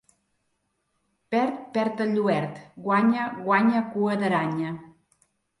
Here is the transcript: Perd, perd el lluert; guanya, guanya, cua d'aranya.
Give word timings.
Perd, 1.35 1.59
perd 1.75 2.01
el 2.07 2.15
lluert; 2.15 2.57
guanya, 2.89 3.29
guanya, 3.45 3.85
cua 3.95 4.17
d'aranya. 4.23 4.77